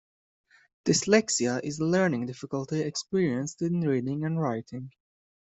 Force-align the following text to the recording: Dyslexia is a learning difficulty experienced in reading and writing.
Dyslexia 0.83 1.63
is 1.63 1.77
a 1.79 1.85
learning 1.85 2.25
difficulty 2.25 2.81
experienced 2.81 3.61
in 3.61 3.81
reading 3.81 4.25
and 4.25 4.41
writing. 4.41 4.89